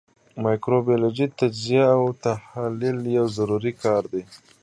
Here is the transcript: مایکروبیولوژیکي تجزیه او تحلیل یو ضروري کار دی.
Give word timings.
مایکروبیولوژیکي 0.43 1.35
تجزیه 1.39 1.85
او 1.97 2.03
تحلیل 2.23 2.97
یو 3.17 3.25
ضروري 3.37 3.71
کار 3.83 4.03
دی. 4.11 4.23